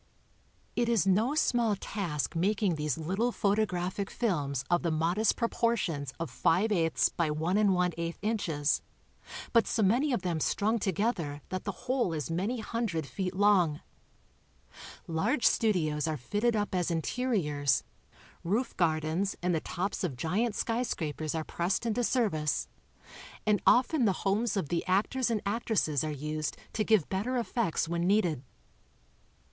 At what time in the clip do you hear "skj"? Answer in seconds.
20.55-20.83